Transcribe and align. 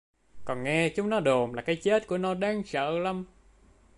Còn 0.45 0.63
nghe 0.63 0.89
chúng 0.89 1.09
nó 1.09 1.19
đồn 1.19 1.53
là 1.53 1.61
cái 1.61 1.75
chết 1.75 2.07
của 2.07 2.17
nó 2.17 2.33
đáng 2.33 2.63
sợ 2.65 2.99
lắm 2.99 3.25